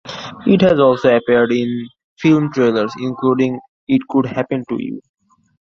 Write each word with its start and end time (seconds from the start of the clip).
It 0.47 0.61
has 0.61 0.79
also 0.79 1.15
appeared 1.15 1.51
in 1.51 1.87
film 2.17 2.51
trailers 2.51 2.91
including 2.99 3.59
"It 3.87 4.01
Could 4.09 4.25
Happen 4.25 4.63
to 4.69 4.81
You". 4.83 4.99